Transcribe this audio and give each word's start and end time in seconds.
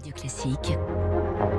Radio 0.00 0.14
Classique. 0.14 0.78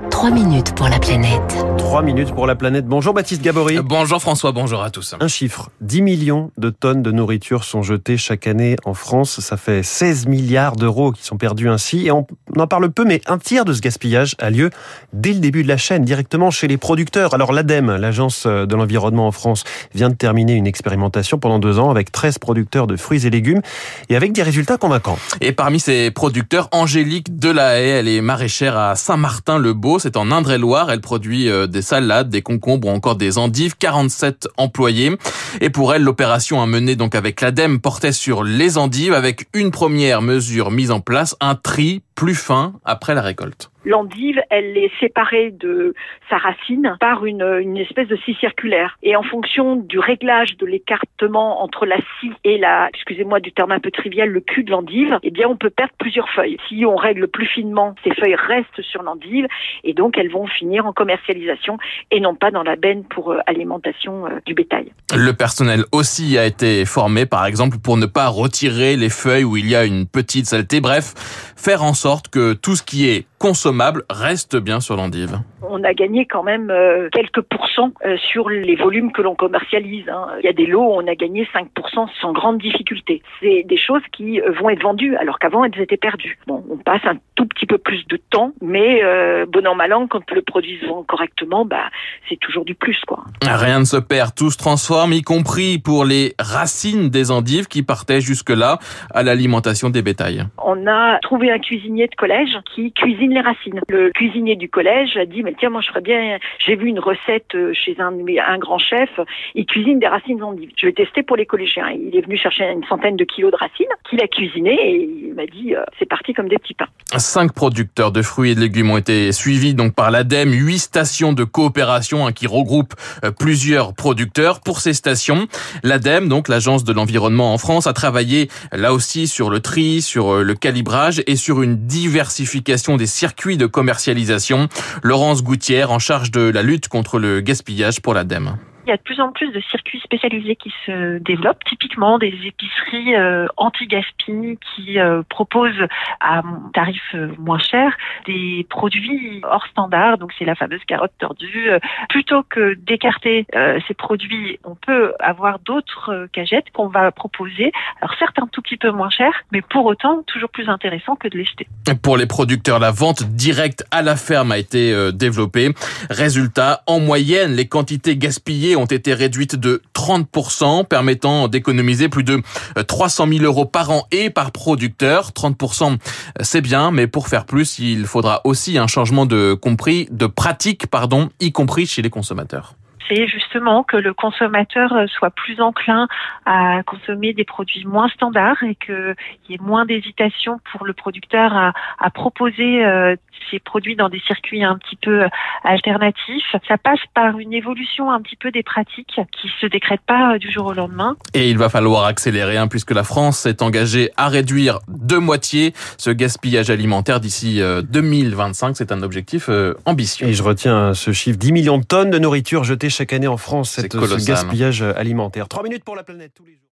3 0.09 0.31
minutes 0.31 0.73
pour 0.73 0.89
la 0.89 0.97
planète. 0.97 1.65
3 1.77 2.01
minutes 2.01 2.33
pour 2.33 2.47
la 2.47 2.55
planète. 2.55 2.87
Bonjour 2.87 3.13
Baptiste 3.13 3.43
Gabory. 3.43 3.77
Bonjour 3.83 4.19
François, 4.19 4.51
bonjour 4.51 4.81
à 4.81 4.89
tous. 4.89 5.13
Un 5.19 5.27
chiffre, 5.27 5.69
10 5.81 6.01
millions 6.01 6.51
de 6.57 6.71
tonnes 6.71 7.03
de 7.03 7.11
nourriture 7.11 7.63
sont 7.63 7.83
jetées 7.83 8.17
chaque 8.17 8.47
année 8.47 8.77
en 8.83 8.95
France. 8.95 9.41
Ça 9.41 9.57
fait 9.57 9.83
16 9.83 10.25
milliards 10.25 10.75
d'euros 10.75 11.11
qui 11.11 11.23
sont 11.23 11.37
perdus 11.37 11.69
ainsi. 11.69 12.07
Et 12.07 12.11
on 12.11 12.25
en 12.57 12.67
parle 12.67 12.91
peu, 12.91 13.05
mais 13.05 13.21
un 13.27 13.37
tiers 13.37 13.65
de 13.65 13.73
ce 13.73 13.81
gaspillage 13.81 14.35
a 14.39 14.49
lieu 14.49 14.69
dès 15.13 15.33
le 15.33 15.39
début 15.39 15.63
de 15.63 15.67
la 15.67 15.77
chaîne, 15.77 16.05
directement 16.05 16.51
chez 16.51 16.67
les 16.67 16.77
producteurs. 16.77 17.33
Alors 17.33 17.53
l'ADEME, 17.53 17.95
l'Agence 17.95 18.45
de 18.45 18.75
l'environnement 18.75 19.27
en 19.27 19.31
France, 19.31 19.63
vient 19.93 20.09
de 20.09 20.15
terminer 20.15 20.53
une 20.53 20.67
expérimentation 20.67 21.37
pendant 21.39 21.59
deux 21.59 21.79
ans 21.79 21.89
avec 21.89 22.11
13 22.11 22.39
producteurs 22.39 22.87
de 22.87 22.95
fruits 22.97 23.25
et 23.25 23.29
légumes 23.29 23.61
et 24.09 24.15
avec 24.15 24.33
des 24.33 24.43
résultats 24.43 24.77
convaincants. 24.77 25.17
Et 25.39 25.51
parmi 25.51 25.79
ces 25.79 26.11
producteurs, 26.11 26.69
Angélique 26.71 27.37
Delahaye, 27.37 27.89
elle 27.89 28.07
est 28.07 28.21
maraîchère 28.21 28.77
à 28.77 28.95
Saint-Martin-le-Beau. 28.95 29.99
C'est 29.99 30.17
en 30.17 30.31
Indre-et-Loire. 30.31 30.91
Elle 30.91 31.01
produit 31.01 31.49
euh, 31.49 31.67
des 31.67 31.81
salades, 31.81 32.29
des 32.29 32.41
concombres 32.41 32.87
ou 32.87 32.91
encore 32.91 33.15
des 33.15 33.37
endives. 33.37 33.75
47 33.77 34.47
employés. 34.57 35.17
Et 35.59 35.69
pour 35.69 35.93
elle, 35.93 36.03
l'opération 36.03 36.61
à 36.61 36.65
mener 36.65 36.95
donc 36.95 37.15
avec 37.15 37.41
l'ADEME 37.41 37.79
portait 37.79 38.11
sur 38.11 38.43
les 38.43 38.77
endives 38.77 39.13
avec 39.13 39.47
une 39.53 39.71
première 39.71 40.21
mesure 40.21 40.71
mise 40.71 40.91
en 40.91 40.99
place, 40.99 41.35
un 41.39 41.55
tri 41.55 42.01
plus 42.21 42.35
fin 42.35 42.73
après 42.85 43.15
la 43.15 43.23
récolte. 43.23 43.71
L'endive, 43.83 44.39
elle 44.49 44.77
est 44.77 44.91
séparée 44.99 45.51
de 45.51 45.93
sa 46.29 46.37
racine 46.37 46.97
par 46.99 47.25
une, 47.25 47.43
une 47.61 47.77
espèce 47.77 48.07
de 48.07 48.15
scie 48.17 48.35
circulaire. 48.39 48.97
Et 49.03 49.15
en 49.15 49.23
fonction 49.23 49.75
du 49.75 49.99
réglage 49.99 50.57
de 50.57 50.65
l'écartement 50.65 51.63
entre 51.63 51.85
la 51.85 51.97
scie 51.97 52.31
et 52.43 52.57
la, 52.57 52.89
excusez-moi 52.93 53.39
du 53.39 53.51
terme 53.51 53.71
un 53.71 53.79
peu 53.79 53.91
trivial, 53.91 54.29
le 54.29 54.41
cul 54.41 54.63
de 54.63 54.71
l'endive, 54.71 55.17
eh 55.23 55.31
bien, 55.31 55.47
on 55.47 55.57
peut 55.57 55.69
perdre 55.69 55.93
plusieurs 55.97 56.29
feuilles. 56.29 56.57
Si 56.67 56.85
on 56.85 56.95
règle 56.95 57.27
plus 57.27 57.47
finement, 57.47 57.95
ces 58.03 58.13
feuilles 58.13 58.35
restent 58.35 58.81
sur 58.81 59.03
l'endive 59.03 59.47
et 59.83 59.93
donc 59.93 60.17
elles 60.17 60.31
vont 60.31 60.47
finir 60.47 60.85
en 60.85 60.93
commercialisation 60.93 61.77
et 62.11 62.19
non 62.19 62.35
pas 62.35 62.51
dans 62.51 62.63
la 62.63 62.75
benne 62.75 63.03
pour 63.03 63.31
euh, 63.31 63.39
alimentation 63.47 64.27
euh, 64.27 64.39
du 64.45 64.53
bétail. 64.53 64.91
Le 65.15 65.31
personnel 65.31 65.85
aussi 65.91 66.37
a 66.37 66.45
été 66.45 66.85
formé, 66.85 67.25
par 67.25 67.45
exemple, 67.45 67.77
pour 67.83 67.97
ne 67.97 68.05
pas 68.05 68.27
retirer 68.27 68.95
les 68.95 69.09
feuilles 69.09 69.43
où 69.43 69.57
il 69.57 69.67
y 69.67 69.75
a 69.75 69.85
une 69.85 70.07
petite 70.07 70.45
saleté. 70.45 70.81
Bref, 70.81 71.13
faire 71.57 71.83
en 71.83 71.93
sorte 71.93 72.29
que 72.29 72.53
tout 72.53 72.75
ce 72.75 72.83
qui 72.83 73.09
est 73.09 73.25
consommable 73.41 74.03
reste 74.09 74.55
bien 74.55 74.79
sur 74.79 74.95
l'endive 74.95 75.41
on 75.71 75.83
a 75.83 75.93
gagné 75.93 76.25
quand 76.25 76.43
même 76.43 76.69
euh, 76.69 77.09
quelques 77.11 77.41
pourcents 77.41 77.91
euh, 78.05 78.17
sur 78.17 78.49
les 78.49 78.75
volumes 78.75 79.11
que 79.11 79.21
l'on 79.21 79.35
commercialise. 79.35 80.07
Hein. 80.09 80.27
Il 80.39 80.45
y 80.45 80.49
a 80.49 80.53
des 80.53 80.65
lots 80.65 80.83
où 80.83 81.01
on 81.01 81.07
a 81.07 81.15
gagné 81.15 81.47
5% 81.53 82.09
sans 82.21 82.33
grande 82.33 82.57
difficulté. 82.59 83.21
C'est 83.39 83.63
des 83.63 83.77
choses 83.77 84.01
qui 84.11 84.41
euh, 84.41 84.51
vont 84.51 84.69
être 84.69 84.83
vendues 84.83 85.15
alors 85.15 85.39
qu'avant 85.39 85.63
elles 85.63 85.79
étaient 85.79 85.97
perdues. 85.97 86.37
Bon, 86.45 86.63
on 86.69 86.77
passe 86.77 87.01
un 87.05 87.15
tout 87.41 87.47
petit 87.47 87.65
peu 87.65 87.79
plus 87.79 88.05
de 88.07 88.17
temps, 88.17 88.53
mais 88.61 89.01
bon 89.47 89.65
an 89.65 89.73
mal 89.73 89.93
an, 89.93 90.05
quand 90.05 90.29
le 90.31 90.43
produit 90.43 90.77
se 90.79 90.85
vend 90.85 91.01
correctement, 91.01 91.65
bah 91.65 91.89
c'est 92.29 92.39
toujours 92.39 92.65
du 92.65 92.75
plus 92.75 92.99
quoi. 93.07 93.23
Rien 93.43 93.79
ne 93.79 93.85
se 93.85 93.97
perd, 93.97 94.35
tout 94.35 94.51
se 94.51 94.59
transforme, 94.59 95.13
y 95.13 95.23
compris 95.23 95.79
pour 95.79 96.05
les 96.05 96.35
racines 96.39 97.09
des 97.09 97.31
endives 97.31 97.67
qui 97.67 97.81
partaient 97.81 98.21
jusque-là 98.21 98.77
à 99.11 99.23
l'alimentation 99.23 99.89
des 99.89 100.03
bétails. 100.03 100.43
On 100.63 100.85
a 100.85 101.17
trouvé 101.19 101.51
un 101.51 101.57
cuisinier 101.57 102.07
de 102.07 102.15
collège 102.15 102.55
qui 102.75 102.93
cuisine 102.93 103.33
les 103.33 103.41
racines. 103.41 103.81
Le 103.89 104.11
cuisinier 104.11 104.55
du 104.55 104.69
collège 104.69 105.17
a 105.17 105.25
dit 105.25 105.41
mais 105.41 105.55
tiens, 105.57 105.71
moi 105.71 105.81
je 105.81 105.87
ferais 105.87 106.01
bien, 106.01 106.37
j'ai 106.59 106.75
vu 106.75 106.87
une 106.87 106.99
recette 106.99 107.55
euh, 107.55 107.73
chez 107.73 107.95
un, 107.99 108.13
un 108.47 108.57
grand 108.59 108.77
chef, 108.77 109.09
il 109.55 109.65
cuisine 109.65 109.97
des 109.97 110.07
racines 110.07 110.37
d'endive. 110.37 110.69
Je 110.77 110.85
vais 110.85 110.93
tester 110.93 111.23
pour 111.23 111.37
les 111.37 111.47
collégiens. 111.47 111.89
Il 111.89 112.15
est 112.15 112.21
venu 112.21 112.37
chercher 112.37 112.65
une 112.65 112.85
centaine 112.85 113.15
de 113.15 113.23
kilos 113.23 113.51
de 113.51 113.57
racines 113.57 113.87
qu'il 114.07 114.21
a 114.21 114.27
cuisiné 114.27 114.77
et 114.79 115.20
il 115.31 115.35
m'a 115.35 115.45
dit, 115.45 115.73
euh, 115.73 115.81
c'est 115.97 116.07
parti 116.07 116.33
comme 116.33 116.49
des 116.49 116.57
petits 116.57 116.73
pains. 116.73 116.87
Cinq 117.17 117.53
producteurs 117.53 118.11
de 118.11 118.21
fruits 118.21 118.51
et 118.51 118.55
de 118.55 118.59
légumes 118.59 118.91
ont 118.91 118.97
été 118.97 119.31
suivis 119.31 119.73
donc 119.73 119.95
par 119.95 120.11
l'ADEME, 120.11 120.51
huit 120.51 120.79
stations 120.79 121.31
de 121.31 121.43
coopération 121.43 122.27
hein, 122.27 122.33
qui 122.33 122.47
regroupent 122.47 122.95
euh, 123.23 123.31
plusieurs 123.31 123.93
producteurs. 123.93 124.59
Pour 124.59 124.81
ces 124.81 124.93
stations, 124.93 125.47
l'ADEME, 125.83 126.27
donc 126.27 126.49
l'agence 126.49 126.83
de 126.83 126.91
l'environnement 126.91 127.53
en 127.53 127.57
France, 127.57 127.87
a 127.87 127.93
travaillé 127.93 128.49
là 128.73 128.93
aussi 128.93 129.27
sur 129.27 129.49
le 129.49 129.61
tri, 129.61 130.01
sur 130.01 130.43
le 130.43 130.53
calibrage 130.53 131.23
et 131.27 131.37
sur 131.37 131.61
une 131.61 131.87
diversification 131.87 132.97
des 132.97 133.07
circuits 133.07 133.57
de 133.57 133.65
commercialisation. 133.65 134.67
Laurence 135.01 135.43
Gouttière 135.43 135.91
en 135.91 135.99
charge 135.99 136.31
de 136.31 136.41
la 136.41 136.61
lutte 136.61 136.89
contre 136.89 137.19
le 137.19 137.39
gaspillage 137.39 138.01
pour 138.01 138.13
l'ADEME. 138.13 138.57
Il 138.85 138.89
y 138.89 138.93
a 138.93 138.97
de 138.97 139.01
plus 139.01 139.21
en 139.21 139.31
plus 139.31 139.51
de 139.51 139.59
circuits 139.59 139.99
spécialisés 139.99 140.55
qui 140.55 140.73
se 140.85 141.19
développent, 141.19 141.63
typiquement 141.65 142.17
des 142.17 142.33
épiceries 142.45 143.15
euh, 143.15 143.45
anti-gaspi 143.57 144.57
qui 144.75 144.99
euh, 144.99 145.21
proposent 145.29 145.87
à 146.19 146.41
tarif 146.73 147.01
euh, 147.13 147.29
moins 147.37 147.59
cher 147.59 147.95
des 148.25 148.65
produits 148.69 149.41
hors 149.43 149.65
standard, 149.67 150.17
donc 150.17 150.31
c'est 150.37 150.45
la 150.45 150.55
fameuse 150.55 150.81
carotte 150.87 151.11
tordue. 151.19 151.69
Plutôt 152.09 152.43
que 152.43 152.73
d'écarter 152.75 153.45
ces 153.87 153.93
produits, 153.93 154.59
on 154.63 154.75
peut 154.75 155.13
avoir 155.19 155.59
d'autres 155.59 156.27
cagettes 156.33 156.71
qu'on 156.73 156.87
va 156.87 157.11
proposer. 157.11 157.71
Alors 158.01 158.15
certes 158.17 158.37
un 158.39 158.47
tout 158.47 158.61
petit 158.61 158.77
peu 158.77 158.91
moins 158.91 159.09
cher, 159.09 159.31
mais 159.51 159.61
pour 159.61 159.85
autant 159.85 160.23
toujours 160.23 160.49
plus 160.49 160.69
intéressant 160.69 161.15
que 161.15 161.27
de 161.27 161.37
les 161.37 161.45
jeter. 161.45 161.67
Pour 162.03 162.17
les 162.17 162.25
producteurs, 162.25 162.79
la 162.79 162.91
vente 162.91 163.23
directe 163.23 163.83
à 163.91 164.01
la 164.01 164.15
ferme 164.15 164.51
a 164.51 164.57
été 164.57 165.11
développée. 165.13 165.69
Résultat, 166.09 166.81
en 166.87 166.99
moyenne, 166.99 167.53
les 167.53 167.67
quantités 167.67 168.17
gaspillées 168.17 168.70
ont 168.75 168.85
été 168.85 169.13
réduites 169.13 169.55
de 169.55 169.81
30%, 169.95 170.85
permettant 170.85 171.47
d'économiser 171.47 172.09
plus 172.09 172.23
de 172.23 172.41
300 172.87 173.27
000 173.27 173.43
euros 173.43 173.65
par 173.65 173.91
an 173.91 174.07
et 174.11 174.29
par 174.29 174.51
producteur. 174.51 175.31
30%, 175.31 175.97
c'est 176.41 176.61
bien, 176.61 176.91
mais 176.91 177.07
pour 177.07 177.27
faire 177.27 177.45
plus, 177.45 177.79
il 177.79 178.05
faudra 178.05 178.41
aussi 178.43 178.77
un 178.77 178.87
changement 178.87 179.25
de 179.25 179.53
compris, 179.53 180.07
de 180.11 180.27
pratique, 180.27 180.87
pardon, 180.87 181.29
y 181.39 181.51
compris 181.51 181.85
chez 181.85 182.01
les 182.01 182.09
consommateurs 182.09 182.75
c'est 183.11 183.27
justement 183.27 183.83
que 183.83 183.97
le 183.97 184.13
consommateur 184.13 184.93
soit 185.07 185.31
plus 185.31 185.59
enclin 185.61 186.07
à 186.45 186.81
consommer 186.83 187.33
des 187.33 187.43
produits 187.43 187.85
moins 187.85 188.09
standards 188.09 188.63
et 188.63 188.75
qu'il 188.75 189.15
y 189.49 189.53
ait 189.55 189.61
moins 189.61 189.85
d'hésitation 189.85 190.59
pour 190.71 190.85
le 190.85 190.93
producteur 190.93 191.53
à, 191.53 191.73
à 191.99 192.09
proposer 192.09 192.85
euh, 192.85 193.15
ces 193.49 193.59
produits 193.59 193.95
dans 193.95 194.09
des 194.09 194.19
circuits 194.19 194.63
un 194.63 194.77
petit 194.77 194.95
peu 194.95 195.25
alternatifs. 195.63 196.55
Ça 196.67 196.77
passe 196.77 196.99
par 197.13 197.39
une 197.39 197.53
évolution 197.53 198.11
un 198.11 198.21
petit 198.21 198.35
peu 198.35 198.51
des 198.51 198.63
pratiques 198.63 199.19
qui 199.31 199.51
se 199.59 199.65
décrètent 199.65 200.05
pas 200.07 200.37
du 200.37 200.51
jour 200.51 200.67
au 200.67 200.73
lendemain. 200.73 201.15
Et 201.33 201.49
il 201.49 201.57
va 201.57 201.69
falloir 201.69 202.05
accélérer 202.05 202.57
hein, 202.57 202.67
puisque 202.67 202.91
la 202.91 203.03
France 203.03 203.39
s'est 203.39 203.61
engagée 203.63 204.11
à 204.17 204.29
réduire 204.29 204.79
de 204.87 205.17
moitié 205.17 205.73
ce 205.97 206.11
gaspillage 206.11 206.69
alimentaire 206.69 207.19
d'ici 207.19 207.61
2025. 207.61 208.69
Euh, 208.69 208.73
C'est 208.75 208.91
un 208.91 209.01
objectif 209.01 209.49
euh, 209.49 209.73
ambitieux. 209.85 210.27
Et 210.27 210.33
je 210.33 210.43
retiens 210.43 210.93
ce 210.93 211.11
chiffre 211.11 211.37
10 211.37 211.51
millions 211.51 211.77
de 211.77 211.83
tonnes 211.83 212.09
de 212.09 212.19
nourriture 212.19 212.63
jetées 212.63 212.89
chaque 213.01 213.13
année 213.13 213.27
en 213.27 213.37
France, 213.37 213.71
cette, 213.71 213.93
ce 213.93 214.25
gaspillage 214.27 214.83
alimentaire. 214.83 215.47
Trois 215.47 215.63
minutes 215.63 215.83
pour 215.83 215.95
la 215.95 216.03
planète 216.03 216.33
tous 216.35 216.45
les 216.45 216.53
jours. 216.53 216.69